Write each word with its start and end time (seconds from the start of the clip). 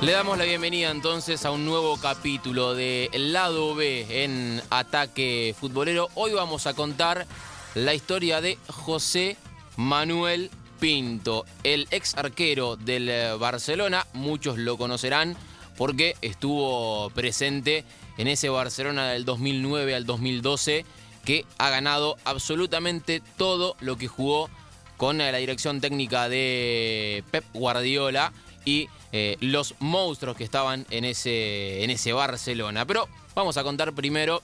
Le 0.00 0.12
damos 0.12 0.38
la 0.38 0.44
bienvenida 0.44 0.92
entonces 0.92 1.44
a 1.44 1.50
un 1.50 1.64
nuevo 1.64 1.96
capítulo 1.96 2.76
de 2.76 3.10
lado 3.14 3.74
B 3.74 4.06
en 4.22 4.62
Ataque 4.70 5.56
Futbolero. 5.58 6.08
Hoy 6.14 6.30
vamos 6.30 6.68
a 6.68 6.74
contar 6.74 7.26
la 7.74 7.94
historia 7.94 8.40
de 8.40 8.58
José 8.68 9.36
Manuel 9.76 10.52
Pinto, 10.78 11.44
el 11.64 11.88
ex 11.90 12.16
arquero 12.16 12.76
del 12.76 13.08
eh, 13.08 13.32
Barcelona. 13.40 14.06
Muchos 14.12 14.56
lo 14.56 14.78
conocerán 14.78 15.36
porque 15.76 16.14
estuvo 16.22 17.10
presente 17.10 17.84
en 18.18 18.28
ese 18.28 18.50
Barcelona 18.50 19.08
del 19.08 19.24
2009 19.24 19.96
al 19.96 20.06
2012 20.06 20.84
que 21.24 21.44
ha 21.58 21.70
ganado 21.70 22.16
absolutamente 22.24 23.20
todo 23.36 23.74
lo 23.80 23.98
que 23.98 24.06
jugó 24.06 24.48
con 24.96 25.18
la 25.18 25.36
dirección 25.36 25.80
técnica 25.80 26.28
de 26.28 27.24
Pep 27.32 27.44
Guardiola 27.52 28.32
y 28.68 28.88
eh, 29.12 29.38
los 29.40 29.74
monstruos 29.78 30.36
que 30.36 30.44
estaban 30.44 30.84
en 30.90 31.06
ese, 31.06 31.82
en 31.82 31.88
ese 31.88 32.12
Barcelona. 32.12 32.84
Pero 32.84 33.08
vamos 33.34 33.56
a 33.56 33.62
contar 33.62 33.94
primero 33.94 34.42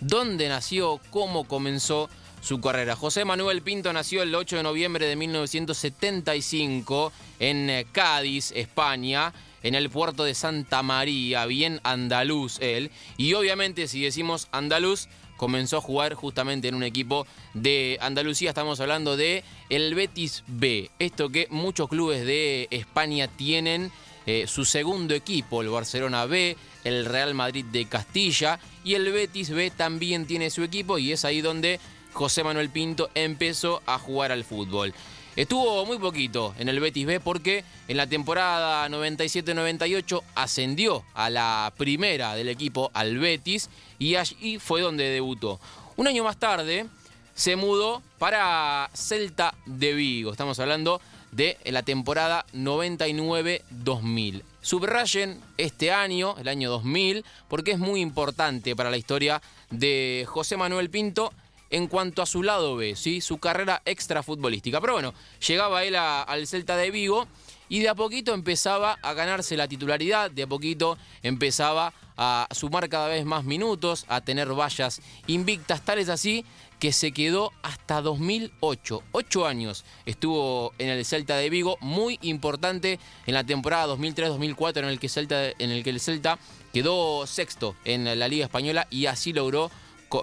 dónde 0.00 0.48
nació, 0.48 1.00
cómo 1.10 1.42
comenzó 1.48 2.08
su 2.40 2.60
carrera. 2.60 2.94
José 2.94 3.24
Manuel 3.24 3.62
Pinto 3.62 3.92
nació 3.92 4.22
el 4.22 4.32
8 4.32 4.58
de 4.58 4.62
noviembre 4.62 5.06
de 5.06 5.16
1975 5.16 7.12
en 7.40 7.68
eh, 7.68 7.86
Cádiz, 7.90 8.52
España, 8.52 9.32
en 9.64 9.74
el 9.74 9.90
puerto 9.90 10.22
de 10.22 10.34
Santa 10.34 10.84
María, 10.84 11.46
bien 11.46 11.80
andaluz 11.82 12.60
él. 12.60 12.92
Y 13.16 13.34
obviamente 13.34 13.88
si 13.88 14.02
decimos 14.02 14.46
andaluz, 14.52 15.08
comenzó 15.36 15.78
a 15.78 15.80
jugar 15.80 16.14
justamente 16.14 16.68
en 16.68 16.74
un 16.74 16.82
equipo 16.82 17.26
de 17.54 17.98
Andalucía. 18.00 18.50
Estamos 18.50 18.80
hablando 18.80 19.16
de 19.16 19.44
el 19.68 19.94
Betis 19.94 20.44
B. 20.46 20.90
Esto 20.98 21.30
que 21.30 21.46
muchos 21.50 21.88
clubes 21.88 22.24
de 22.24 22.68
España 22.70 23.28
tienen. 23.28 23.90
Eh, 24.26 24.46
su 24.46 24.64
segundo 24.64 25.14
equipo, 25.14 25.60
el 25.60 25.68
Barcelona 25.68 26.24
B, 26.24 26.56
el 26.84 27.04
Real 27.04 27.34
Madrid 27.34 27.66
de 27.66 27.84
Castilla 27.84 28.58
y 28.82 28.94
el 28.94 29.12
Betis 29.12 29.50
B 29.50 29.70
también 29.70 30.26
tiene 30.26 30.48
su 30.48 30.62
equipo 30.62 30.96
y 30.96 31.12
es 31.12 31.26
ahí 31.26 31.42
donde 31.42 31.78
José 32.14 32.42
Manuel 32.42 32.70
Pinto 32.70 33.10
empezó 33.14 33.82
a 33.84 33.98
jugar 33.98 34.32
al 34.32 34.44
fútbol. 34.44 34.94
Estuvo 35.36 35.84
muy 35.84 35.98
poquito 35.98 36.54
en 36.58 36.68
el 36.68 36.78
Betis 36.78 37.06
B 37.06 37.18
porque 37.18 37.64
en 37.88 37.96
la 37.96 38.06
temporada 38.06 38.88
97-98 38.88 40.22
ascendió 40.36 41.02
a 41.12 41.28
la 41.28 41.72
primera 41.76 42.36
del 42.36 42.48
equipo 42.48 42.92
al 42.94 43.18
Betis 43.18 43.68
y 43.98 44.14
allí 44.14 44.60
fue 44.60 44.80
donde 44.80 45.10
debutó. 45.10 45.58
Un 45.96 46.06
año 46.06 46.22
más 46.22 46.36
tarde 46.36 46.86
se 47.34 47.56
mudó 47.56 48.00
para 48.18 48.88
Celta 48.94 49.54
de 49.66 49.94
Vigo. 49.94 50.30
Estamos 50.30 50.60
hablando 50.60 51.00
de 51.32 51.58
la 51.64 51.82
temporada 51.82 52.46
99-2000. 52.54 54.42
Subrayen 54.60 55.40
este 55.58 55.90
año, 55.90 56.36
el 56.38 56.46
año 56.46 56.70
2000, 56.70 57.24
porque 57.48 57.72
es 57.72 57.80
muy 57.80 58.00
importante 58.00 58.76
para 58.76 58.90
la 58.90 58.98
historia 58.98 59.42
de 59.70 60.26
José 60.28 60.56
Manuel 60.56 60.90
Pinto 60.90 61.32
en 61.70 61.86
cuanto 61.88 62.22
a 62.22 62.26
su 62.26 62.42
lado 62.42 62.76
B, 62.76 62.96
¿sí? 62.96 63.20
su 63.20 63.38
carrera 63.38 63.82
extra 63.84 64.22
futbolística. 64.22 64.80
Pero 64.80 64.94
bueno, 64.94 65.14
llegaba 65.46 65.84
él 65.84 65.96
al 65.96 66.46
Celta 66.46 66.76
de 66.76 66.90
Vigo 66.90 67.26
y 67.68 67.80
de 67.80 67.88
a 67.88 67.94
poquito 67.94 68.34
empezaba 68.34 68.98
a 69.02 69.14
ganarse 69.14 69.56
la 69.56 69.68
titularidad, 69.68 70.30
de 70.30 70.42
a 70.42 70.46
poquito 70.46 70.98
empezaba 71.22 71.92
a 72.16 72.46
sumar 72.52 72.88
cada 72.88 73.08
vez 73.08 73.24
más 73.24 73.44
minutos, 73.44 74.04
a 74.08 74.20
tener 74.20 74.48
vallas 74.52 75.00
invictas, 75.26 75.84
tales 75.84 76.08
así 76.08 76.44
que 76.78 76.92
se 76.92 77.12
quedó 77.12 77.52
hasta 77.62 78.02
2008. 78.02 79.02
Ocho 79.12 79.46
años 79.46 79.84
estuvo 80.06 80.74
en 80.78 80.90
el 80.90 81.04
Celta 81.04 81.36
de 81.36 81.48
Vigo, 81.50 81.78
muy 81.80 82.18
importante 82.22 83.00
en 83.26 83.34
la 83.34 83.44
temporada 83.44 83.94
2003-2004 83.94 84.78
en, 84.78 84.84
el 84.84 84.98
que 84.98 85.54
en 85.58 85.70
el 85.70 85.82
que 85.82 85.90
el 85.90 86.00
Celta 86.00 86.38
quedó 86.72 87.26
sexto 87.26 87.74
en 87.84 88.18
la 88.18 88.28
Liga 88.28 88.44
Española 88.44 88.86
y 88.90 89.06
así 89.06 89.32
logró 89.32 89.70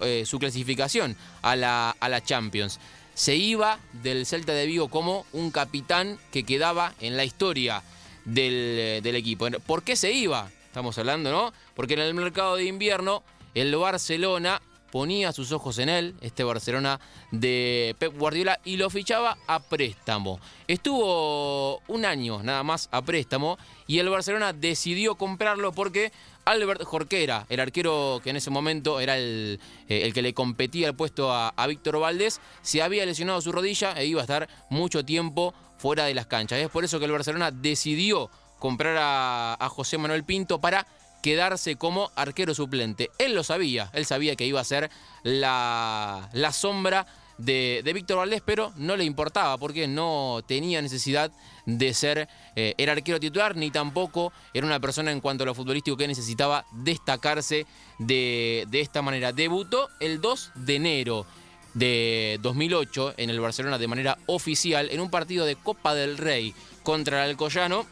eh, 0.02 0.24
su 0.26 0.40
clasificación 0.40 1.16
a 1.42 1.56
la, 1.56 1.96
a 2.00 2.10
la 2.10 2.24
Champions. 2.24 2.80
Se 3.14 3.36
iba 3.36 3.80
del 3.94 4.26
Celta 4.26 4.54
de 4.54 4.66
Vigo 4.66 4.90
como 4.90 5.26
un 5.34 5.52
capitán 5.52 6.18
que 6.32 6.44
quedaba 6.44 6.94
en 7.00 7.18
la 7.18 7.26
historia 7.26 7.84
del, 8.26 9.02
del 9.04 9.16
equipo. 9.16 9.50
¿Por 9.66 9.84
qué 9.84 9.96
se 9.96 10.12
iba? 10.12 10.50
Estamos 10.66 10.98
hablando, 10.98 11.32
¿no? 11.32 11.54
Porque 11.76 11.96
en 11.96 12.00
el 12.00 12.14
mercado 12.14 12.56
de 12.56 12.64
invierno 12.64 13.24
el 13.54 13.76
Barcelona 13.76 14.62
ponía 14.92 15.32
sus 15.32 15.52
ojos 15.52 15.80
en 15.80 15.90
él, 15.90 16.16
este 16.22 16.44
Barcelona 16.44 17.00
de 17.32 17.96
Pep 17.98 18.18
Guardiola, 18.18 18.60
y 18.64 18.78
lo 18.78 18.90
fichaba 18.90 19.38
a 19.48 19.60
préstamo. 19.60 20.40
Estuvo 20.68 21.82
un 21.88 22.06
año 22.06 22.44
nada 22.44 22.64
más 22.64 22.90
a 22.92 23.02
préstamo 23.02 23.58
y 23.88 24.00
el 24.00 24.10
Barcelona 24.10 24.54
decidió 24.54 25.16
comprarlo 25.16 25.72
porque 25.72 26.12
Albert 26.46 26.84
Jorquera, 26.84 27.46
el 27.50 27.60
arquero 27.60 28.20
que 28.24 28.32
en 28.32 28.36
ese 28.36 28.50
momento 28.50 29.00
era 29.00 29.18
el, 29.18 29.60
eh, 29.88 30.02
el 30.04 30.14
que 30.14 30.22
le 30.22 30.34
competía 30.34 30.88
el 30.88 30.96
puesto 30.96 31.32
a, 31.32 31.54
Víctor 31.68 32.00
Valdés, 32.00 32.42
se 32.62 32.82
había 32.82 33.06
lesionado 33.06 33.42
su 33.42 33.52
rodilla 33.52 33.94
e 33.94 34.06
iba 34.06 34.22
a 34.22 34.24
estar 34.24 34.50
mucho 34.70 35.06
tiempo 35.06 35.54
fuera 35.78 36.06
de 36.06 36.14
las 36.14 36.26
canchas. 36.28 36.60
Es 36.60 36.70
por 36.70 36.84
eso 36.84 37.00
que 37.00 37.06
el 37.06 37.12
Barcelona 37.12 37.52
decidió 37.52 38.30
comprar 38.60 38.98
a, 38.98 39.54
a 39.60 39.70
José 39.70 39.98
Manuel 39.98 40.24
Pinto 40.24 40.60
para 40.60 40.86
quedarse 41.22 41.76
como 41.76 42.12
arquero 42.16 42.54
suplente. 42.54 43.12
Él 43.18 43.34
lo 43.34 43.44
sabía, 43.44 43.90
él 43.94 44.06
sabía 44.06 44.36
que 44.36 44.46
iba 44.46 44.60
a 44.60 44.66
ser 44.66 44.90
la, 45.24 46.30
la 46.34 46.52
sombra 46.52 47.06
de, 47.46 47.92
Víctor 47.94 48.18
Valdés, 48.18 48.42
pero 48.46 48.72
no 48.78 48.96
le 48.96 49.04
importaba 49.04 49.58
porque 49.58 49.88
no 49.88 50.42
tenía 50.46 50.82
necesidad 50.82 51.32
de 51.66 51.94
ser 51.94 52.28
eh, 52.56 52.74
el 52.78 52.90
arquero 52.90 53.20
titular, 53.20 53.56
ni 53.56 53.72
tampoco 53.72 54.32
era 54.54 54.66
una 54.66 54.80
persona 54.80 55.12
en 55.12 55.22
cuanto 55.22 55.44
a 55.44 55.46
lo 55.46 55.56
futbolístico 55.56 55.98
que 55.98 56.08
necesitaba 56.08 56.66
destacarse 56.72 57.66
de, 58.00 58.66
de 58.70 58.82
esta 58.82 59.02
manera. 59.02 59.32
Debutó 59.32 59.90
el 60.00 60.22
2 60.22 60.52
de 60.56 60.76
enero 60.76 61.26
de 61.74 62.38
2008 62.42 63.16
en 63.18 63.30
el 63.30 63.40
Barcelona 63.40 63.78
de 63.78 63.88
manera 63.88 64.18
oficial 64.26 64.90
en 64.92 65.00
un 65.00 65.10
partido 65.10 65.46
de 65.46 65.56
Copa 65.56 65.96
del 65.96 66.18
Rey 66.18 66.54
contra 66.84 67.24
el 67.24 67.32
Alcoyano 67.32 67.86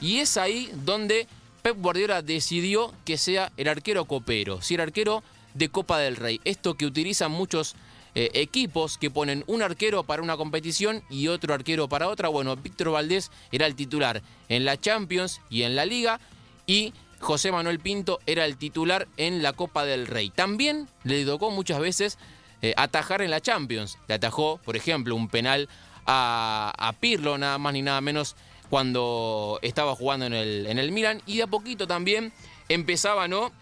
y 0.00 0.18
es 0.18 0.36
ahí 0.38 0.70
donde 0.84 1.26
Pep 1.66 1.82
Guardiola 1.82 2.22
decidió 2.22 2.94
que 3.04 3.18
sea 3.18 3.50
el 3.56 3.66
arquero 3.66 4.04
copero, 4.04 4.62
si 4.62 4.76
el 4.76 4.82
arquero 4.82 5.24
de 5.54 5.68
Copa 5.68 5.98
del 5.98 6.14
Rey. 6.14 6.40
Esto 6.44 6.74
que 6.74 6.86
utilizan 6.86 7.32
muchos 7.32 7.74
eh, 8.14 8.30
equipos 8.34 8.98
que 8.98 9.10
ponen 9.10 9.42
un 9.48 9.62
arquero 9.62 10.04
para 10.04 10.22
una 10.22 10.36
competición 10.36 11.02
y 11.10 11.26
otro 11.26 11.52
arquero 11.54 11.88
para 11.88 12.06
otra. 12.06 12.28
Bueno, 12.28 12.54
Víctor 12.54 12.92
Valdés 12.92 13.32
era 13.50 13.66
el 13.66 13.74
titular 13.74 14.22
en 14.48 14.64
la 14.64 14.80
Champions 14.80 15.40
y 15.50 15.62
en 15.62 15.74
la 15.74 15.86
Liga 15.86 16.20
y 16.68 16.94
José 17.18 17.50
Manuel 17.50 17.80
Pinto 17.80 18.20
era 18.26 18.44
el 18.44 18.58
titular 18.58 19.08
en 19.16 19.42
la 19.42 19.52
Copa 19.52 19.84
del 19.84 20.06
Rey. 20.06 20.30
También 20.30 20.86
le 21.02 21.24
tocó 21.24 21.50
muchas 21.50 21.80
veces 21.80 22.16
eh, 22.62 22.74
atajar 22.76 23.22
en 23.22 23.32
la 23.32 23.40
Champions. 23.40 23.98
Le 24.06 24.14
atajó, 24.14 24.60
por 24.64 24.76
ejemplo, 24.76 25.16
un 25.16 25.26
penal 25.26 25.68
a, 26.06 26.72
a 26.78 26.92
Pirlo, 26.92 27.38
nada 27.38 27.58
más 27.58 27.72
ni 27.72 27.82
nada 27.82 28.00
menos 28.00 28.36
cuando 28.70 29.58
estaba 29.62 29.94
jugando 29.94 30.26
en 30.26 30.34
el, 30.34 30.66
en 30.66 30.78
el 30.78 30.92
Milan 30.92 31.22
y 31.26 31.36
de 31.36 31.44
a 31.44 31.46
poquito 31.46 31.86
también 31.86 32.32
empezaba 32.68 33.28
¿no? 33.28 33.52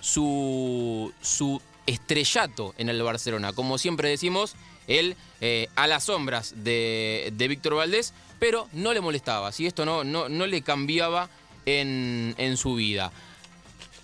su, 0.00 1.12
su 1.20 1.60
estrellato 1.86 2.74
en 2.78 2.88
el 2.88 3.02
Barcelona. 3.02 3.52
Como 3.52 3.78
siempre 3.78 4.08
decimos, 4.08 4.54
él 4.86 5.16
eh, 5.40 5.68
a 5.76 5.86
las 5.86 6.04
sombras 6.04 6.54
de, 6.56 7.32
de, 7.34 7.48
Víctor 7.48 7.74
Valdés, 7.74 8.12
pero 8.38 8.68
no 8.72 8.92
le 8.92 9.00
molestaba, 9.00 9.52
si 9.52 9.66
esto 9.66 9.84
no, 9.84 10.04
no, 10.04 10.28
no 10.28 10.46
le 10.46 10.62
cambiaba 10.62 11.28
en, 11.66 12.34
en, 12.38 12.56
su 12.56 12.74
vida. 12.74 13.12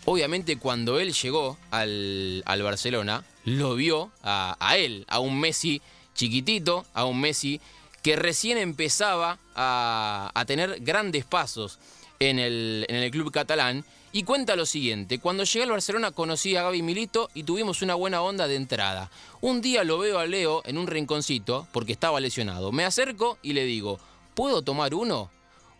Obviamente 0.04 0.58
cuando 0.58 1.00
él 1.00 1.12
llegó 1.12 1.56
al, 1.70 2.42
al 2.46 2.62
Barcelona, 2.62 3.24
lo 3.44 3.74
vio 3.74 4.10
a, 4.22 4.56
a 4.60 4.76
él, 4.76 5.04
a 5.08 5.20
un 5.20 5.40
Messi 5.40 5.80
chiquitito, 6.14 6.84
a 6.94 7.04
un 7.04 7.20
Messi 7.20 7.60
que 8.04 8.16
recién 8.16 8.58
empezaba 8.58 9.38
a, 9.56 10.44
tener 10.46 10.80
grandes 10.80 11.24
pasos 11.24 11.78
en 12.20 12.38
el, 12.38 12.84
en 12.90 12.96
el, 12.96 13.10
club 13.10 13.32
catalán. 13.32 13.82
Y 14.12 14.24
cuenta 14.24 14.56
lo 14.56 14.66
siguiente, 14.66 15.18
cuando 15.18 15.42
llegué 15.42 15.64
al 15.64 15.70
Barcelona 15.70 16.12
conocí 16.12 16.54
a 16.54 16.62
Gaby 16.62 16.82
Milito 16.82 17.30
y 17.34 17.44
tuvimos 17.44 17.80
una 17.80 17.94
buena 17.94 18.20
onda 18.20 18.46
de 18.46 18.56
entrada. 18.56 19.10
Un 19.40 19.62
día 19.62 19.84
lo 19.84 19.98
veo 19.98 20.18
a 20.18 20.26
Leo 20.26 20.60
en 20.66 20.76
un 20.76 20.86
rinconcito 20.86 21.66
porque 21.72 21.92
estaba 21.92 22.20
lesionado. 22.20 22.72
Me 22.72 22.84
acerco 22.84 23.38
y 23.42 23.54
le 23.54 23.64
digo, 23.64 23.98
¿puedo 24.34 24.60
tomar 24.60 24.94
uno? 24.94 25.30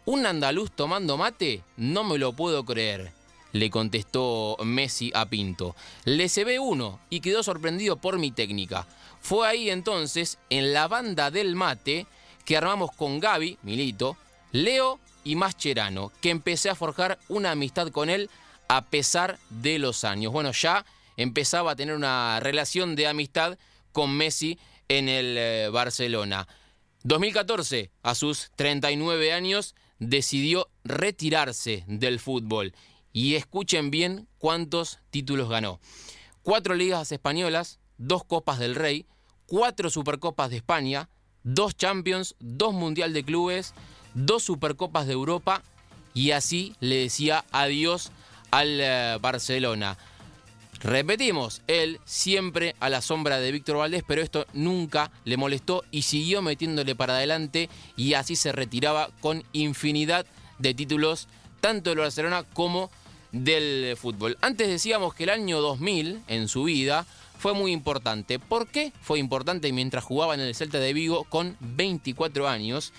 ¿Un 0.06 0.25
andaluz 0.25 0.71
tomando 0.73 1.19
mate? 1.19 1.62
No 1.76 2.05
me 2.05 2.17
lo 2.17 2.32
puedo 2.32 2.65
creer. 2.65 3.12
le 3.53 3.71
contestó 3.71 4.56
Messi 4.65 5.12
a 5.15 5.26
Pinto. 5.26 5.76
Le 6.06 6.29
se 6.31 6.44
ve 6.44 6.59
uno 6.59 6.99
y 7.11 7.21
quedó 7.21 7.43
sorprendido 7.43 7.97
por 7.97 8.19
mi 8.19 8.32
técnica. 8.32 8.87
Fue 9.25 9.49
ahí 9.49 9.71
entonces, 9.71 10.37
en 10.50 10.75
la 10.75 10.87
banda 10.87 11.31
del 11.31 11.56
mate, 11.56 12.06
que 12.44 12.59
armamos 12.59 12.91
con 12.93 13.21
Gaby, 13.21 13.56
Milito, 13.62 14.19
Leo 14.53 15.00
y 15.25 15.35
Mascherano, 15.35 16.12
que 16.21 16.29
empecé 16.29 16.69
a 16.69 16.75
forjar 16.75 17.19
una 17.31 17.53
amistad 17.53 17.88
con 17.88 18.11
él 18.11 18.29
a 18.69 18.85
pesar 18.85 19.38
de 19.49 19.79
los 19.79 20.05
años. 20.05 20.31
Bueno, 20.31 20.53
ya 20.53 20.85
empezaba 21.17 21.71
a 21.71 21.75
tener 21.75 21.94
una 21.94 22.38
relación 22.41 22.97
de 22.97 23.06
amistad 23.06 23.56
con 23.93 24.15
Messi 24.15 24.59
en 24.88 25.09
el 25.09 25.38
eh, 25.38 25.69
Barcelona. 25.73 26.47
2014, 27.05 27.91
a 28.03 28.15
sus 28.15 28.50
39 28.56 29.32
años, 29.32 29.75
decidió 30.00 30.69
retirarse 30.85 31.85
del 31.87 32.21
fútbol. 32.21 32.75
Y 33.15 33.37
escuchen 33.37 33.91
bien 33.91 34.29
cuántos 34.37 34.99
títulos 35.09 35.49
ganó. 35.49 35.81
Cuatro 36.43 36.75
ligas 36.75 37.11
españolas, 37.11 37.81
dos 37.97 38.23
Copas 38.25 38.59
del 38.59 38.75
Rey, 38.75 39.06
cuatro 39.46 39.91
Supercopas 39.91 40.50
de 40.50 40.56
España, 40.56 41.08
dos 41.43 41.76
Champions, 41.76 42.35
dos 42.41 42.75
Mundial 42.75 43.12
de 43.12 43.25
Clubes, 43.25 43.75
dos 44.14 44.43
Supercopas 44.43 45.06
de 45.06 45.12
Europa 45.12 45.62
y 46.14 46.31
así 46.31 46.75
le 46.81 46.96
decía 46.96 47.44
adiós 47.52 48.11
al 48.50 48.81
eh, 48.81 49.19
Barcelona. 49.20 49.99
Repetimos, 50.81 51.62
él 51.67 51.99
siempre 52.05 52.76
a 52.79 52.91
la 52.91 53.00
sombra 53.00 53.41
de 53.41 53.50
Víctor 53.52 53.79
Valdés, 53.79 54.05
pero 54.06 54.20
esto 54.20 54.46
nunca 54.52 55.11
le 55.25 55.38
molestó 55.38 55.82
y 55.90 56.02
siguió 56.02 56.43
metiéndole 56.43 56.94
para 56.94 57.14
adelante 57.17 57.70
y 57.97 58.12
así 58.14 58.37
se 58.37 58.52
retiraba 58.52 59.08
con 59.20 59.44
infinidad 59.55 60.26
de 60.58 60.75
títulos, 60.75 61.26
tanto 61.61 61.88
del 61.90 62.00
Barcelona 62.00 62.43
como 62.43 62.90
del 63.32 63.97
fútbol. 63.97 64.37
Antes 64.43 64.69
decíamos 64.69 65.14
que 65.14 65.25
el 65.25 65.31
año 65.31 65.62
2000 65.62 66.23
en 66.29 66.49
su 66.49 66.64
vida 66.64 67.06
fue 67.39 67.55
muy 67.55 67.73
importante. 67.73 68.39
¿Por 68.39 68.69
qué 68.69 68.93
fue 69.03 69.19
importante 69.19 69.73
mientras 69.73 70.05
jugaba 70.05 70.35
en 70.35 70.41
el 70.41 70.55
Celta 70.55 70.79
de 70.79 70.93
Vigo 70.93 71.25
con 71.25 71.57
24 71.61 72.49
años? 72.49 72.93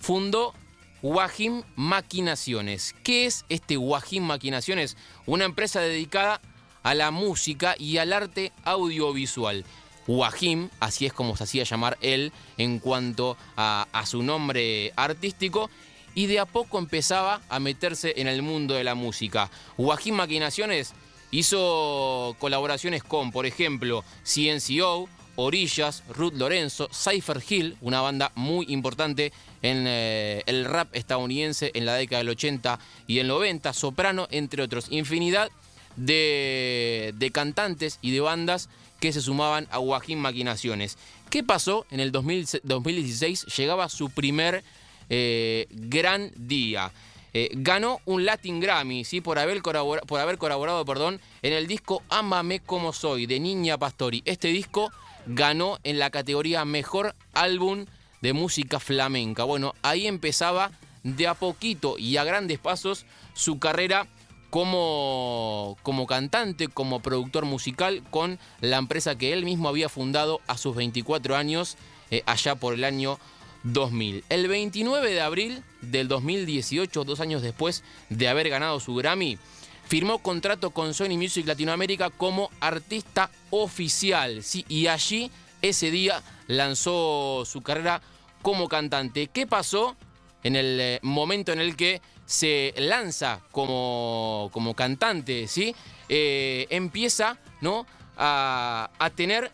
Fundó 0.00 0.54
Wajim 1.02 1.62
Maquinaciones. 1.76 2.94
¿Qué 3.04 3.26
es 3.26 3.44
este 3.48 3.76
Wajim 3.76 4.24
Maquinaciones? 4.24 4.96
Una 5.26 5.44
empresa 5.44 5.80
dedicada 5.80 6.40
a 6.82 6.94
la 6.94 7.10
música 7.10 7.74
y 7.78 7.98
al 7.98 8.12
arte 8.12 8.52
audiovisual. 8.64 9.64
Wajim, 10.06 10.68
así 10.80 11.06
es 11.06 11.12
como 11.12 11.36
se 11.36 11.44
hacía 11.44 11.64
llamar 11.64 11.96
él 12.00 12.32
en 12.58 12.78
cuanto 12.78 13.36
a, 13.56 13.86
a, 13.92 14.06
su 14.06 14.22
nombre 14.22 14.92
artístico, 14.96 15.70
y 16.14 16.26
de 16.26 16.38
a 16.38 16.46
poco 16.46 16.78
empezaba 16.78 17.40
a 17.48 17.58
meterse 17.58 18.14
en 18.16 18.28
el 18.28 18.42
mundo 18.42 18.74
de 18.74 18.84
la 18.84 18.94
música. 18.94 19.50
Wajim 19.78 20.14
Maquinaciones 20.14 20.94
hizo 21.34 22.36
colaboraciones 22.38 23.02
con, 23.02 23.32
por 23.32 23.44
ejemplo, 23.44 24.04
CNCO, 24.22 25.08
Orillas, 25.36 26.04
Ruth 26.10 26.34
Lorenzo, 26.34 26.88
Cypher 26.92 27.42
Hill, 27.46 27.76
una 27.80 28.00
banda 28.00 28.30
muy 28.36 28.66
importante 28.68 29.32
en 29.62 29.84
eh, 29.88 30.44
el 30.46 30.64
rap 30.64 30.94
estadounidense 30.94 31.72
en 31.74 31.86
la 31.86 31.94
década 31.94 32.18
del 32.18 32.28
80 32.28 32.78
y 33.08 33.18
el 33.18 33.26
90, 33.26 33.72
Soprano, 33.72 34.28
entre 34.30 34.62
otros. 34.62 34.86
Infinidad 34.90 35.50
de, 35.96 37.30
cantantes 37.32 37.98
y 38.00 38.12
de 38.12 38.20
bandas 38.20 38.68
que 39.00 39.12
se 39.12 39.20
sumaban 39.20 39.66
a 39.72 39.78
Guajín 39.78 40.20
Maquinaciones. 40.20 40.98
¿Qué 41.30 41.42
pasó? 41.42 41.84
En 41.90 41.98
el 41.98 42.12
2016 42.12 43.46
llegaba 43.56 43.88
su 43.88 44.10
primer 44.10 44.62
eh, 45.10 45.66
gran 45.70 46.30
día. 46.36 46.92
Eh, 47.36 47.50
ganó 47.52 48.00
un 48.04 48.24
Latin 48.24 48.60
Grammy 48.60 49.04
¿sí? 49.04 49.20
por, 49.20 49.40
haber 49.40 49.60
colaborado, 49.60 50.06
por 50.06 50.20
haber 50.20 50.38
colaborado 50.38 50.84
perdón, 50.84 51.20
en 51.42 51.52
el 51.52 51.66
disco 51.66 52.00
Ámame 52.08 52.60
como 52.60 52.92
soy 52.92 53.26
de 53.26 53.40
Niña 53.40 53.76
Pastori. 53.76 54.22
Este 54.24 54.48
disco 54.48 54.92
ganó 55.26 55.78
en 55.82 55.98
la 55.98 56.10
categoría 56.10 56.64
Mejor 56.64 57.16
Álbum 57.32 57.86
de 58.22 58.32
Música 58.32 58.78
Flamenca. 58.78 59.42
Bueno, 59.42 59.74
ahí 59.82 60.06
empezaba 60.06 60.70
de 61.02 61.26
a 61.26 61.34
poquito 61.34 61.96
y 61.98 62.16
a 62.18 62.24
grandes 62.24 62.60
pasos 62.60 63.04
su 63.34 63.58
carrera 63.58 64.06
como, 64.50 65.76
como 65.82 66.06
cantante, 66.06 66.68
como 66.68 67.00
productor 67.00 67.44
musical 67.44 68.04
con 68.10 68.38
la 68.60 68.76
empresa 68.76 69.18
que 69.18 69.32
él 69.32 69.44
mismo 69.44 69.68
había 69.68 69.88
fundado 69.88 70.40
a 70.46 70.56
sus 70.56 70.76
24 70.76 71.34
años, 71.34 71.76
eh, 72.12 72.22
allá 72.26 72.54
por 72.54 72.74
el 72.74 72.84
año 72.84 73.18
2000. 73.64 74.24
El 74.28 74.48
29 74.48 75.10
de 75.10 75.20
abril 75.20 75.62
del 75.80 76.08
2018, 76.08 77.04
dos 77.04 77.20
años 77.20 77.42
después 77.42 77.82
de 78.10 78.28
haber 78.28 78.48
ganado 78.48 78.78
su 78.78 78.94
Grammy, 78.94 79.38
firmó 79.86 80.18
contrato 80.18 80.70
con 80.70 80.94
Sony 80.94 81.16
Music 81.16 81.46
Latinoamérica 81.46 82.10
como 82.10 82.50
artista 82.60 83.30
oficial. 83.50 84.42
¿sí? 84.42 84.64
Y 84.68 84.86
allí, 84.86 85.30
ese 85.62 85.90
día, 85.90 86.22
lanzó 86.46 87.44
su 87.44 87.62
carrera 87.62 88.00
como 88.42 88.68
cantante. 88.68 89.28
¿Qué 89.28 89.46
pasó 89.46 89.96
en 90.42 90.56
el 90.56 90.78
eh, 90.80 90.98
momento 91.02 91.52
en 91.52 91.60
el 91.60 91.76
que 91.76 92.02
se 92.26 92.74
lanza 92.76 93.40
como, 93.50 94.50
como 94.52 94.74
cantante? 94.74 95.48
¿sí? 95.48 95.74
Eh, 96.08 96.66
empieza 96.70 97.38
¿no? 97.60 97.86
a, 98.16 98.90
a 98.98 99.10
tener 99.10 99.50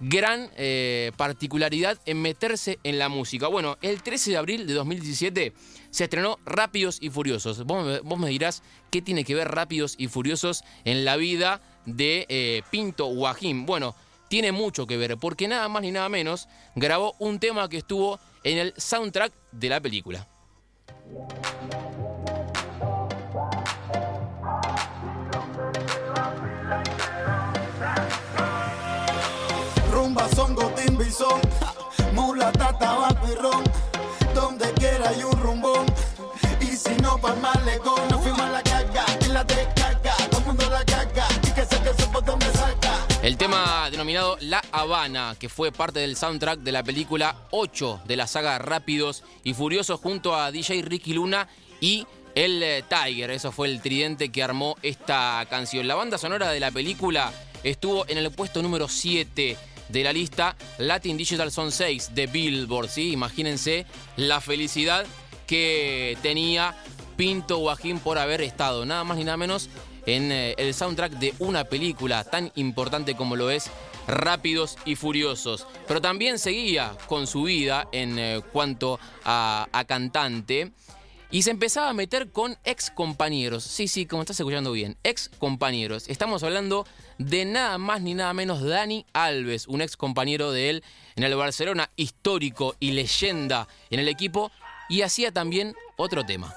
gran 0.00 0.50
eh, 0.56 1.12
particularidad 1.16 1.98
en 2.06 2.22
meterse 2.22 2.78
en 2.82 2.98
la 2.98 3.08
música. 3.08 3.48
Bueno, 3.48 3.78
el 3.82 4.02
13 4.02 4.32
de 4.32 4.36
abril 4.36 4.66
de 4.66 4.74
2017 4.74 5.52
se 5.90 6.04
estrenó 6.04 6.38
Rápidos 6.44 6.98
y 7.00 7.10
Furiosos. 7.10 7.64
Vos, 7.64 8.02
me 8.18 8.28
dirás 8.28 8.62
qué 8.90 9.02
tiene 9.02 9.24
que 9.24 9.34
ver 9.34 9.48
Rápidos 9.48 9.94
y 9.98 10.08
Furiosos 10.08 10.64
en 10.84 11.04
la 11.04 11.16
vida 11.16 11.60
de 11.86 12.26
eh, 12.28 12.62
Pinto 12.70 13.06
Guajín. 13.06 13.66
Bueno, 13.66 13.94
tiene 14.28 14.52
mucho 14.52 14.86
que 14.86 14.96
ver, 14.96 15.16
porque 15.16 15.48
nada 15.48 15.68
más 15.68 15.82
ni 15.82 15.92
nada 15.92 16.08
menos 16.08 16.48
grabó 16.74 17.14
un 17.18 17.38
tema 17.38 17.68
que 17.68 17.78
estuvo 17.78 18.18
en 18.42 18.58
el 18.58 18.74
soundtrack 18.76 19.32
de 19.52 19.68
la 19.68 19.80
película. 19.80 20.26
El. 31.10 31.40
El 43.22 43.36
tema 43.36 43.88
denominado 43.90 44.36
La 44.40 44.62
Habana, 44.72 45.36
que 45.38 45.48
fue 45.48 45.72
parte 45.72 46.00
del 46.00 46.16
soundtrack 46.16 46.60
de 46.60 46.72
la 46.72 46.82
película 46.82 47.36
8 47.50 48.02
de 48.06 48.16
la 48.16 48.26
saga 48.26 48.58
Rápidos 48.58 49.24
y 49.42 49.54
Furiosos 49.54 50.00
junto 50.00 50.36
a 50.36 50.50
DJ 50.50 50.82
Ricky 50.82 51.12
Luna 51.12 51.48
y 51.80 52.06
el 52.34 52.62
eh, 52.62 52.84
Tiger, 52.88 53.30
eso 53.30 53.50
fue 53.50 53.68
el 53.68 53.80
tridente 53.80 54.30
que 54.30 54.42
armó 54.42 54.76
esta 54.82 55.44
canción. 55.48 55.88
La 55.88 55.94
banda 55.94 56.18
sonora 56.18 56.50
de 56.50 56.60
la 56.60 56.70
película 56.70 57.32
estuvo 57.64 58.06
en 58.08 58.18
el 58.18 58.30
puesto 58.30 58.62
número 58.62 58.88
7 58.88 59.56
de 59.88 60.04
la 60.04 60.12
lista 60.12 60.56
Latin 60.78 61.16
Digital 61.16 61.50
Son 61.50 61.72
6 61.72 62.14
de 62.14 62.26
Billboard. 62.26 62.88
¿sí? 62.88 63.12
Imagínense 63.12 63.86
la 64.16 64.40
felicidad 64.40 65.06
que 65.46 66.16
tenía 66.22 66.76
Pinto 67.16 67.58
Guajín 67.58 67.98
por 67.98 68.18
haber 68.18 68.40
estado 68.42 68.84
nada 68.84 69.04
más 69.04 69.16
ni 69.16 69.24
nada 69.24 69.36
menos 69.36 69.70
en 70.06 70.30
eh, 70.30 70.54
el 70.58 70.74
soundtrack 70.74 71.12
de 71.12 71.34
una 71.38 71.64
película 71.64 72.24
tan 72.24 72.52
importante 72.54 73.16
como 73.16 73.36
lo 73.36 73.50
es 73.50 73.70
Rápidos 74.06 74.76
y 74.84 74.94
Furiosos. 74.94 75.66
Pero 75.88 76.00
también 76.00 76.38
seguía 76.38 76.92
con 77.06 77.26
su 77.26 77.42
vida 77.42 77.88
en 77.92 78.18
eh, 78.18 78.40
cuanto 78.52 79.00
a, 79.24 79.68
a 79.72 79.84
cantante. 79.84 80.72
Y 81.30 81.42
se 81.42 81.50
empezaba 81.50 81.88
a 81.88 81.92
meter 81.92 82.30
con 82.30 82.56
ex 82.64 82.90
compañeros. 82.90 83.64
Sí, 83.64 83.88
sí, 83.88 84.06
como 84.06 84.22
estás 84.22 84.38
escuchando 84.38 84.72
bien. 84.72 84.96
Ex 85.02 85.28
compañeros. 85.38 86.08
Estamos 86.08 86.42
hablando 86.44 86.86
de 87.18 87.44
nada 87.44 87.78
más 87.78 88.00
ni 88.00 88.14
nada 88.14 88.32
menos 88.32 88.62
Dani 88.62 89.06
Alves, 89.12 89.66
un 89.66 89.82
ex 89.82 89.96
compañero 89.96 90.52
de 90.52 90.70
él 90.70 90.84
en 91.16 91.24
el 91.24 91.34
Barcelona, 91.34 91.90
histórico 91.96 92.76
y 92.78 92.92
leyenda 92.92 93.66
en 93.90 94.00
el 94.00 94.08
equipo, 94.08 94.52
y 94.88 95.02
hacía 95.02 95.32
también 95.32 95.74
otro 95.96 96.24
tema. 96.24 96.54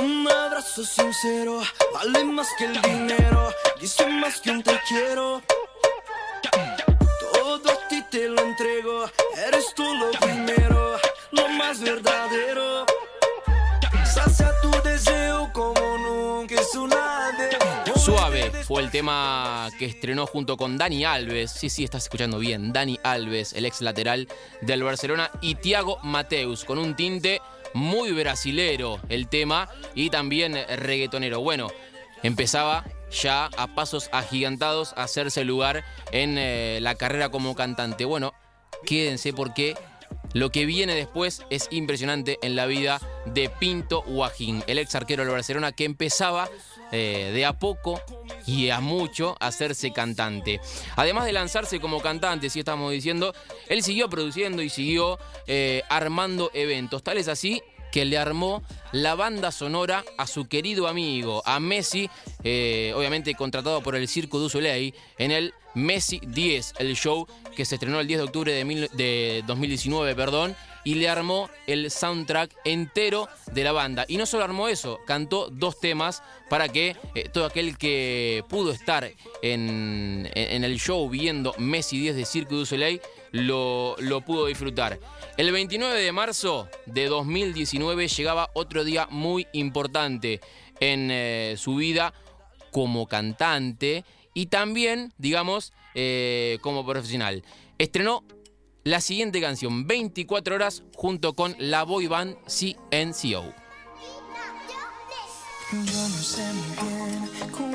Un 0.00 0.28
abrazo 0.30 0.84
sincero 0.84 1.62
vale 1.94 2.24
más 2.24 2.48
que 2.58 2.66
el 2.66 2.82
dinero, 2.82 3.52
dice 3.80 4.06
más 4.06 4.40
que 4.40 4.50
un 4.50 4.62
te 4.62 4.78
quiero. 4.86 5.42
Te 8.10 8.28
lo 8.28 8.40
entrego, 8.40 9.04
eres 9.46 9.74
tú 9.74 9.84
lo 9.94 10.10
primero, 10.18 10.96
lo 11.32 11.48
más 11.50 11.80
verdadero. 11.80 12.86
Sacia 14.04 14.50
tu 14.62 14.70
deseo 14.82 15.50
como 15.52 15.88
Suave 17.96 18.50
fue 18.64 18.82
el 18.82 18.90
tema 18.90 19.68
que 19.78 19.84
estrenó 19.84 20.26
junto 20.26 20.56
con 20.56 20.78
Dani 20.78 21.04
Alves. 21.04 21.50
Sí, 21.50 21.68
sí, 21.68 21.84
estás 21.84 22.04
escuchando 22.04 22.38
bien. 22.38 22.72
Dani 22.72 22.98
Alves, 23.02 23.52
el 23.52 23.66
ex 23.66 23.82
lateral 23.82 24.28
del 24.62 24.82
Barcelona, 24.82 25.30
y 25.42 25.56
Tiago 25.56 25.98
Mateus, 26.02 26.64
con 26.64 26.78
un 26.78 26.96
tinte 26.96 27.42
muy 27.74 28.12
brasilero 28.12 28.98
el 29.10 29.28
tema 29.28 29.68
y 29.94 30.08
también 30.08 30.54
reggaetonero. 30.54 31.40
Bueno, 31.40 31.68
empezaba 32.22 32.84
ya 33.10 33.46
a 33.56 33.74
pasos 33.74 34.08
agigantados 34.12 34.92
a 34.96 35.04
hacerse 35.04 35.44
lugar 35.44 35.84
en 36.12 36.36
eh, 36.38 36.78
la 36.82 36.94
carrera 36.94 37.30
como 37.30 37.54
cantante. 37.54 38.04
Bueno, 38.04 38.34
quédense 38.86 39.32
porque 39.32 39.76
lo 40.34 40.50
que 40.50 40.66
viene 40.66 40.94
después 40.94 41.42
es 41.50 41.68
impresionante 41.70 42.38
en 42.42 42.54
la 42.54 42.66
vida 42.66 43.00
de 43.26 43.48
Pinto 43.48 44.02
Guajín, 44.02 44.62
el 44.66 44.78
ex 44.78 44.94
arquero 44.94 45.24
del 45.24 45.32
Barcelona 45.32 45.72
que 45.72 45.84
empezaba 45.84 46.48
eh, 46.92 47.30
de 47.34 47.44
a 47.44 47.58
poco 47.58 48.00
y 48.46 48.70
a 48.70 48.80
mucho 48.80 49.36
a 49.40 49.48
hacerse 49.48 49.92
cantante. 49.92 50.60
Además 50.96 51.24
de 51.24 51.32
lanzarse 51.32 51.80
como 51.80 52.00
cantante, 52.00 52.50
si 52.50 52.58
estamos 52.58 52.92
diciendo, 52.92 53.34
él 53.68 53.82
siguió 53.82 54.08
produciendo 54.08 54.62
y 54.62 54.68
siguió 54.68 55.18
eh, 55.46 55.82
armando 55.88 56.50
eventos. 56.52 57.02
Tal 57.02 57.18
es 57.18 57.28
así 57.28 57.62
que 57.92 58.04
le 58.04 58.18
armó 58.18 58.62
la 58.92 59.14
banda 59.14 59.52
sonora 59.52 60.04
a 60.16 60.26
su 60.26 60.48
querido 60.48 60.88
amigo, 60.88 61.42
a 61.44 61.60
Messi, 61.60 62.08
eh, 62.44 62.92
obviamente 62.96 63.34
contratado 63.34 63.82
por 63.82 63.96
el 63.96 64.08
Circo 64.08 64.38
du 64.38 64.48
Soleil, 64.48 64.94
en 65.18 65.30
el 65.30 65.54
Messi 65.74 66.20
10, 66.26 66.74
el 66.78 66.96
show 66.96 67.26
que 67.54 67.64
se 67.64 67.76
estrenó 67.76 68.00
el 68.00 68.06
10 68.06 68.18
de 68.18 68.24
octubre 68.24 68.52
de, 68.52 68.88
de 68.94 69.44
2019, 69.46 70.14
perdón, 70.14 70.56
y 70.88 70.94
le 70.94 71.08
armó 71.08 71.50
el 71.66 71.90
soundtrack 71.90 72.50
entero 72.64 73.28
de 73.52 73.62
la 73.62 73.72
banda. 73.72 74.06
Y 74.08 74.16
no 74.16 74.24
solo 74.24 74.44
armó 74.44 74.68
eso, 74.68 75.00
cantó 75.06 75.50
dos 75.50 75.78
temas 75.80 76.22
para 76.48 76.68
que 76.68 76.96
eh, 77.14 77.28
todo 77.30 77.44
aquel 77.44 77.76
que 77.76 78.42
pudo 78.48 78.72
estar 78.72 79.10
en, 79.42 80.30
el 80.34 80.80
show 80.80 81.08
viendo 81.10 81.54
Messi 81.58 81.98
10 81.98 82.16
de 82.16 82.24
Cirque 82.24 82.54
du 82.54 82.64
Soleil 82.64 83.00
lo, 83.32 83.96
lo 83.98 84.20
pudo 84.22 84.46
disfrutar. 84.46 84.98
El 85.36 85.52
29 85.52 86.00
de 86.00 86.12
marzo 86.12 86.68
de 86.86 87.06
2019 87.06 88.08
llegaba 88.08 88.50
otro 88.54 88.84
día 88.84 89.06
muy 89.10 89.46
importante 89.52 90.40
en 90.80 91.10
eh, 91.10 91.54
su 91.56 91.76
vida 91.76 92.12
como 92.70 93.06
cantante 93.06 94.04
y 94.34 94.46
también, 94.46 95.12
digamos, 95.18 95.72
eh, 95.94 96.58
como 96.60 96.86
profesional. 96.86 97.42
Estrenó 97.78 98.24
la 98.84 99.00
siguiente 99.00 99.40
canción, 99.40 99.86
24 99.86 100.54
horas, 100.54 100.82
junto 100.94 101.34
con 101.34 101.54
la 101.58 101.82
boy 101.82 102.06
band 102.06 102.36
CNCO. 102.46 103.52
Yo 105.70 106.08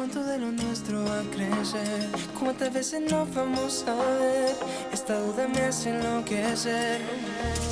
cuánto 0.03 0.23
de 0.25 0.37
lo 0.37 0.51
nuestro 0.51 1.05
va 1.05 1.21
a 1.21 1.23
crecer, 1.31 2.09
cuántas 2.37 2.73
veces 2.73 3.09
nos 3.09 3.33
vamos 3.33 3.85
a 3.87 3.95
ver. 3.95 4.53
Esta 4.91 5.17
duda 5.17 5.47
me 5.47 5.61
hace 5.61 5.91
enloquecer 5.91 6.99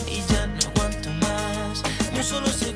y 0.07 0.21
ya 0.31 0.47
no 0.47 0.59
aguanto 0.69 1.09
más, 1.09 1.83
no 2.15 2.23
solo 2.23 2.47
segundo 2.47 2.70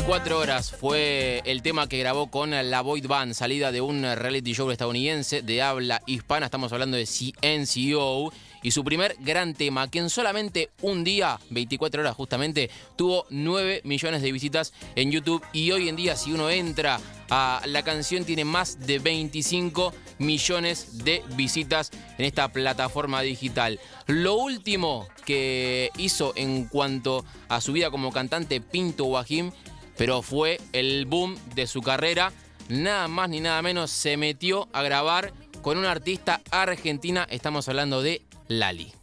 24 0.00 0.38
horas 0.38 0.70
fue 0.70 1.42
el 1.44 1.60
tema 1.60 1.86
que 1.86 1.98
grabó 1.98 2.30
con 2.30 2.52
la 2.52 2.80
Void 2.80 3.06
Band, 3.06 3.34
salida 3.34 3.70
de 3.70 3.82
un 3.82 4.02
reality 4.02 4.54
show 4.54 4.70
estadounidense 4.70 5.42
de 5.42 5.60
habla 5.60 6.00
hispana. 6.06 6.46
Estamos 6.46 6.72
hablando 6.72 6.96
de 6.96 7.04
CNCO. 7.04 8.32
Y 8.62 8.70
su 8.70 8.82
primer 8.82 9.16
gran 9.20 9.52
tema, 9.54 9.90
que 9.90 9.98
en 9.98 10.08
solamente 10.08 10.70
un 10.80 11.04
día, 11.04 11.38
24 11.50 12.00
horas 12.00 12.16
justamente, 12.16 12.70
tuvo 12.96 13.26
9 13.28 13.82
millones 13.84 14.22
de 14.22 14.32
visitas 14.32 14.72
en 14.96 15.12
YouTube. 15.12 15.42
Y 15.52 15.70
hoy 15.70 15.90
en 15.90 15.96
día, 15.96 16.16
si 16.16 16.32
uno 16.32 16.48
entra 16.48 16.98
a 17.30 17.62
la 17.66 17.82
canción, 17.82 18.24
tiene 18.24 18.44
más 18.44 18.80
de 18.80 18.98
25 18.98 19.94
millones 20.18 21.04
de 21.04 21.22
visitas 21.36 21.90
en 22.18 22.24
esta 22.24 22.48
plataforma 22.48 23.20
digital. 23.22 23.78
Lo 24.06 24.34
último 24.34 25.06
que 25.24 25.90
hizo 25.96 26.32
en 26.36 26.66
cuanto 26.66 27.24
a 27.48 27.60
su 27.60 27.72
vida 27.72 27.90
como 27.90 28.12
cantante 28.12 28.60
Pinto 28.60 29.04
Guajim 29.04 29.52
pero 30.00 30.22
fue 30.22 30.58
el 30.72 31.04
boom 31.04 31.36
de 31.54 31.66
su 31.66 31.82
carrera. 31.82 32.32
Nada 32.70 33.06
más 33.06 33.28
ni 33.28 33.40
nada 33.40 33.60
menos 33.60 33.90
se 33.90 34.16
metió 34.16 34.66
a 34.72 34.80
grabar 34.80 35.34
con 35.60 35.76
una 35.76 35.90
artista 35.90 36.40
argentina. 36.50 37.26
Estamos 37.28 37.68
hablando 37.68 38.00
de 38.00 38.22
Lali. 38.48 38.94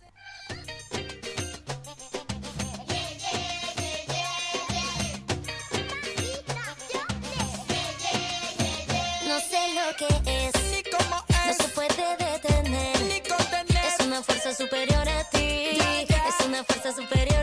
No 9.27 9.39
sé 9.39 9.59
lo 9.75 9.95
que 9.97 10.47
es, 10.47 10.53
Ni 10.71 10.81
cómo 10.89 11.23
no 11.29 11.53
se 11.53 11.69
puede 11.75 12.17
detener. 12.17 13.01
ni 13.01 13.21
contener. 13.21 13.85
Es 13.85 14.03
una 14.03 14.23
fuerza 14.23 14.51
superior 14.55 15.07
a 15.07 15.23
ti, 15.29 15.77
es 16.09 16.47
una 16.47 16.63
fuerza 16.63 16.91
superior 16.91 17.36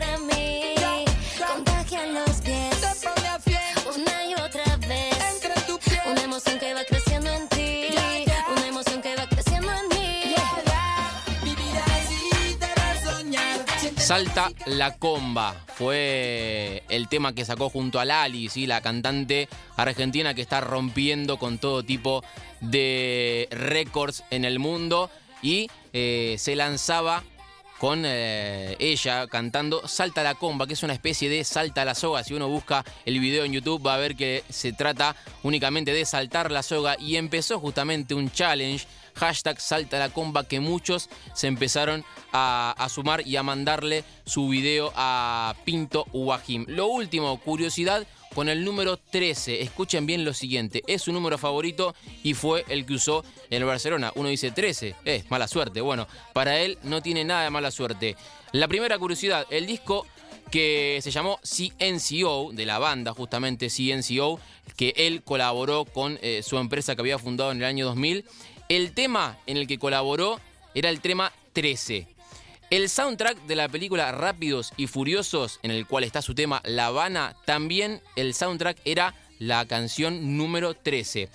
Salta 14.04 14.52
la 14.66 14.98
comba. 14.98 15.54
Fue 15.76 16.82
el 16.90 17.08
tema 17.08 17.34
que 17.34 17.46
sacó 17.46 17.70
junto 17.70 18.00
a 18.00 18.04
Lali, 18.04 18.50
¿sí? 18.50 18.66
la 18.66 18.82
cantante 18.82 19.48
argentina 19.78 20.34
que 20.34 20.42
está 20.42 20.60
rompiendo 20.60 21.38
con 21.38 21.56
todo 21.56 21.82
tipo 21.82 22.22
de 22.60 23.48
récords 23.50 24.22
en 24.30 24.44
el 24.44 24.58
mundo. 24.58 25.08
Y 25.40 25.68
eh, 25.94 26.36
se 26.38 26.54
lanzaba 26.54 27.24
con 27.78 28.04
eh, 28.06 28.76
ella 28.78 29.26
cantando 29.26 29.86
Salta 29.86 30.22
la 30.22 30.34
comba, 30.34 30.66
que 30.66 30.74
es 30.74 30.82
una 30.82 30.92
especie 30.92 31.28
de 31.28 31.44
salta 31.44 31.84
la 31.84 31.94
soga. 31.94 32.24
Si 32.24 32.34
uno 32.34 32.48
busca 32.48 32.84
el 33.04 33.20
video 33.20 33.44
en 33.44 33.52
YouTube 33.52 33.86
va 33.86 33.94
a 33.94 33.98
ver 33.98 34.16
que 34.16 34.44
se 34.48 34.72
trata 34.72 35.16
únicamente 35.42 35.92
de 35.92 36.04
saltar 36.04 36.50
la 36.50 36.62
soga 36.62 36.96
y 36.98 37.16
empezó 37.16 37.58
justamente 37.60 38.14
un 38.14 38.30
challenge, 38.30 38.86
hashtag 39.14 39.60
salta 39.60 39.98
la 39.98 40.08
comba, 40.08 40.44
que 40.44 40.60
muchos 40.60 41.08
se 41.34 41.46
empezaron 41.46 42.04
a, 42.32 42.74
a 42.76 42.88
sumar 42.88 43.26
y 43.26 43.36
a 43.36 43.42
mandarle 43.42 44.04
su 44.24 44.48
video 44.48 44.92
a 44.96 45.54
Pinto 45.64 46.06
Guajim. 46.12 46.64
Lo 46.68 46.86
último, 46.86 47.38
curiosidad, 47.40 48.06
con 48.34 48.48
el 48.48 48.64
número 48.64 48.96
13. 48.96 49.62
Escuchen 49.62 50.06
bien 50.06 50.24
lo 50.24 50.34
siguiente, 50.34 50.82
es 50.86 51.02
su 51.02 51.12
número 51.12 51.38
favorito 51.38 51.94
y 52.22 52.34
fue 52.34 52.64
el 52.68 52.84
que 52.84 52.94
usó 52.94 53.24
en 53.50 53.62
el 53.62 53.64
Barcelona. 53.64 54.12
Uno 54.16 54.28
dice 54.28 54.50
13, 54.50 54.96
es 55.04 55.30
mala 55.30 55.48
suerte. 55.48 55.80
Bueno, 55.80 56.08
para 56.32 56.58
él 56.60 56.78
no 56.82 57.00
tiene 57.00 57.24
nada 57.24 57.44
de 57.44 57.50
mala 57.50 57.70
suerte. 57.70 58.16
La 58.52 58.68
primera 58.68 58.98
curiosidad, 58.98 59.46
el 59.50 59.66
disco 59.66 60.06
que 60.50 60.98
se 61.02 61.10
llamó 61.10 61.40
CNCO, 61.42 62.50
de 62.52 62.66
la 62.66 62.78
banda 62.78 63.12
justamente 63.12 63.68
CNCO, 63.68 64.40
que 64.76 64.92
él 64.96 65.22
colaboró 65.22 65.84
con 65.84 66.18
eh, 66.22 66.42
su 66.42 66.58
empresa 66.58 66.94
que 66.94 67.00
había 67.00 67.18
fundado 67.18 67.52
en 67.52 67.58
el 67.58 67.64
año 67.64 67.86
2000. 67.86 68.24
El 68.68 68.92
tema 68.92 69.38
en 69.46 69.56
el 69.56 69.66
que 69.66 69.78
colaboró 69.78 70.40
era 70.74 70.90
el 70.90 71.00
tema 71.00 71.32
13. 71.52 72.13
El 72.70 72.88
soundtrack 72.88 73.42
de 73.46 73.56
la 73.56 73.68
película 73.68 74.10
Rápidos 74.10 74.72
y 74.76 74.86
Furiosos, 74.86 75.60
en 75.62 75.70
el 75.70 75.86
cual 75.86 76.02
está 76.02 76.22
su 76.22 76.34
tema 76.34 76.60
La 76.64 76.86
Habana, 76.86 77.36
también 77.44 78.00
el 78.16 78.34
soundtrack 78.34 78.78
era 78.84 79.14
la 79.38 79.66
canción 79.66 80.36
número 80.36 80.74
13. 80.74 81.28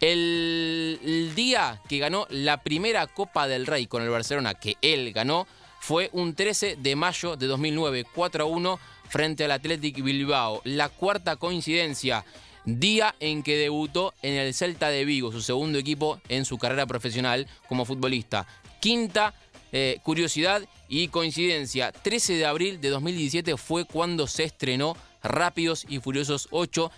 El, 0.00 1.32
día 1.34 1.80
que 1.88 1.98
ganó 1.98 2.26
la 2.30 2.62
primera 2.62 3.06
Copa 3.06 3.48
del 3.48 3.66
Rey 3.66 3.86
con 3.86 4.02
el 4.02 4.08
Barcelona, 4.08 4.54
que 4.54 4.76
él 4.82 5.12
ganó, 5.12 5.46
fue 5.80 6.10
un 6.12 6.34
13 6.34 6.76
de 6.76 6.96
mayo 6.96 7.36
de 7.36 7.46
2009, 7.48 8.06
4 8.14 8.44
a 8.44 8.46
1 8.46 8.78
frente 9.08 9.44
al 9.44 9.50
Athletic 9.50 10.02
Bilbao. 10.02 10.62
La 10.64 10.88
cuarta 10.88 11.36
coincidencia, 11.36 12.24
día 12.64 13.14
en 13.20 13.42
que 13.42 13.56
debutó 13.56 14.14
en 14.22 14.34
el 14.34 14.54
Celta 14.54 14.88
de 14.88 15.04
Vigo, 15.04 15.32
su 15.32 15.42
segundo 15.42 15.78
equipo 15.78 16.20
en 16.28 16.44
su 16.44 16.56
carrera 16.56 16.86
profesional 16.86 17.46
como 17.68 17.84
futbolista. 17.84 18.46
Quinta 18.80 19.34
eh, 19.72 19.98
curiosidad 20.02 20.62
y 20.88 21.08
coincidencia, 21.08 21.92
13 21.92 22.34
de 22.34 22.46
abril 22.46 22.80
de 22.80 22.90
2017 22.90 23.56
fue 23.56 23.86
cuando 23.86 24.26
se 24.26 24.44
estrenó 24.44 24.96
Rápidos 25.22 25.86
y 25.88 25.98
Furiosos 25.98 26.48
8, 26.50 26.90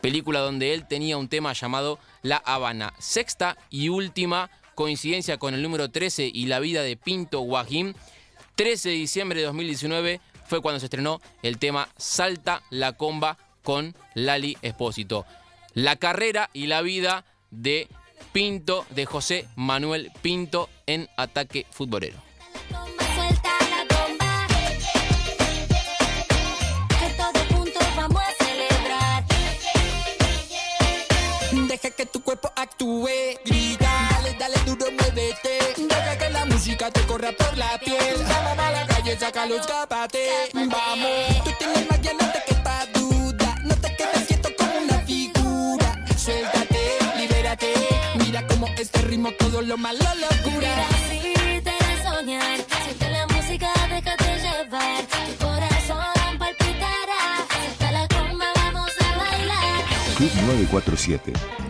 película 0.00 0.40
donde 0.40 0.72
él 0.72 0.86
tenía 0.86 1.16
un 1.16 1.28
tema 1.28 1.52
llamado 1.52 1.98
La 2.22 2.36
Habana. 2.36 2.94
Sexta 2.98 3.56
y 3.70 3.88
última 3.88 4.50
coincidencia 4.74 5.38
con 5.38 5.54
el 5.54 5.62
número 5.62 5.90
13 5.90 6.30
y 6.32 6.46
la 6.46 6.60
vida 6.60 6.82
de 6.82 6.96
Pinto 6.96 7.40
Guajim, 7.40 7.94
13 8.54 8.90
de 8.90 8.94
diciembre 8.94 9.40
de 9.40 9.46
2019 9.46 10.20
fue 10.46 10.60
cuando 10.60 10.78
se 10.78 10.86
estrenó 10.86 11.20
el 11.42 11.58
tema 11.58 11.88
Salta 11.96 12.62
la 12.70 12.92
Comba 12.92 13.38
con 13.62 13.96
Lali 14.14 14.56
Espósito. 14.62 15.26
La 15.74 15.96
carrera 15.96 16.50
y 16.52 16.66
la 16.66 16.82
vida 16.82 17.24
de 17.50 17.88
Pinto 18.32 18.86
de 18.90 19.04
José 19.04 19.46
Manuel 19.56 20.10
Pinto 20.22 20.68
en 20.86 21.08
Ataque 21.16 21.66
Futbolero. 21.70 22.16
Deja 31.68 31.90
que 31.90 32.06
tu 32.06 32.22
cuerpo 32.22 32.50
actúe, 32.56 33.08
grita, 33.44 34.08
dale, 34.10 34.34
dale 34.38 34.56
duro, 34.64 34.86
muévete. 34.92 35.58
Deja 35.76 36.18
que 36.18 36.30
la 36.30 36.44
música 36.46 36.90
te 36.90 37.00
corra 37.02 37.32
por 37.32 37.56
la 37.56 37.78
piel. 37.78 38.16
Vamos 38.28 38.58
a 38.58 38.70
la 38.72 38.86
calle, 38.86 39.18
sácalo, 39.18 39.56
escápate. 39.56 40.50
Vamos. 40.54 41.31
lo 49.66 49.76
malo 49.76 49.98
locura. 49.98 50.68
Mira, 50.68 50.88
si 51.08 51.60
te 51.62 51.70
de 51.70 52.02
soñar, 52.02 52.58
siente 52.84 53.10
la 53.10 53.26
música, 53.28 53.68
déjate 53.88 54.38
llevar. 54.40 55.04
Tu 55.06 55.44
corazón 55.44 56.38
palpitará, 56.38 57.22
hasta 57.48 57.92
la 57.92 58.08
comba 58.08 58.46
vamos 58.56 58.90
a 59.00 59.18
bailar. 59.18 59.84
Club 60.16 60.32
947 60.46 61.61